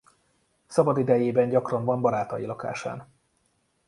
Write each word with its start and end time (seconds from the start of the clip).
Szabadidejében 0.67 1.49
gyakran 1.49 1.85
van 1.85 2.01
barátai 2.01 2.45
lakásán. 2.45 3.07